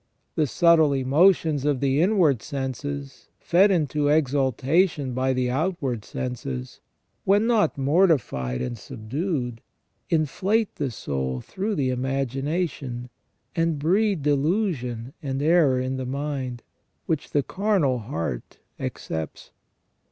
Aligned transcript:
The 0.33 0.47
subtle 0.47 0.93
emotions 0.93 1.63
of 1.63 1.79
the 1.79 2.01
inward 2.01 2.41
senses, 2.41 3.29
fed 3.39 3.69
into 3.69 4.07
exaltation 4.07 5.13
by 5.13 5.31
the 5.31 5.51
outward 5.51 6.03
senses, 6.05 6.79
when 7.23 7.45
not 7.45 7.77
mortified 7.77 8.63
and 8.63 8.75
subdued, 8.79 9.61
inflate 10.09 10.73
the 10.77 10.89
soul 10.89 11.39
through 11.39 11.75
the 11.75 11.91
imagination, 11.91 13.11
and 13.55 13.77
breed 13.77 14.23
delusion 14.23 15.13
and 15.21 15.39
error 15.39 15.79
in 15.79 15.97
the 15.97 16.07
mind, 16.07 16.63
which 17.05 17.29
the 17.29 17.43
carnal 17.43 17.99
heart 17.99 18.57
accepts. 18.79 19.51